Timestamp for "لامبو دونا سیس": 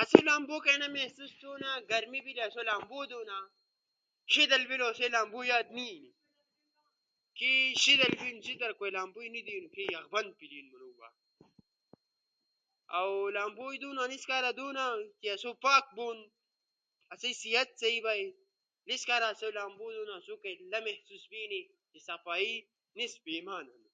19.56-20.26